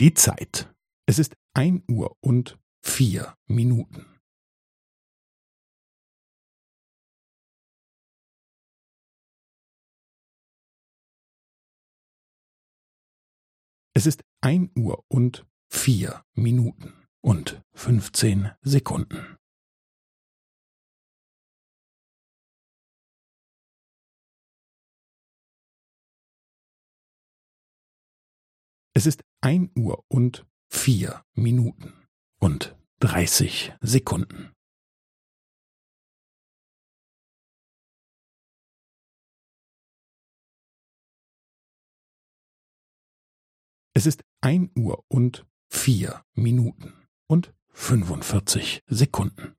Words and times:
Die 0.00 0.14
Zeit. 0.14 0.72
Es 1.06 1.18
ist 1.18 1.34
ein 1.54 1.82
Uhr 1.90 2.16
und 2.20 2.56
vier 2.84 3.34
Minuten. 3.48 4.06
Es 13.92 14.06
ist 14.06 14.22
ein 14.40 14.70
Uhr 14.78 15.04
und 15.08 15.44
vier 15.68 16.24
Minuten 16.34 17.08
und 17.20 17.60
fünfzehn 17.74 18.52
Sekunden. 18.62 19.36
Es 28.94 29.06
ist 29.06 29.22
ein 29.40 29.70
Uhr 29.76 30.04
und 30.08 30.46
vier 30.68 31.24
Minuten 31.34 31.92
und 32.38 32.76
dreißig 32.98 33.72
Sekunden. 33.80 34.52
Es 43.94 44.06
ist 44.06 44.22
ein 44.40 44.70
Uhr 44.76 45.04
und 45.08 45.44
vier 45.68 46.24
Minuten 46.34 46.94
und 47.26 47.52
fünfundvierzig 47.70 48.84
Sekunden. 48.86 49.57